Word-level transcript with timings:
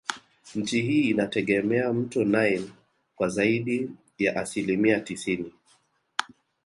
Nchi 0.55 0.81
hii 0.81 1.09
inautegemea 1.09 1.93
mto 1.93 2.23
nile 2.23 2.69
kwa 3.15 3.29
zaidi 3.29 3.89
ya 4.17 4.35
asilimia 4.35 4.99
tisini 4.99 5.53